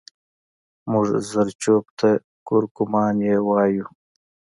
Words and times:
مونږ 0.91 1.07
زرچوب 1.29 1.83
ته 1.99 2.09
کورکمان 2.47 3.15
يايو 3.27 3.85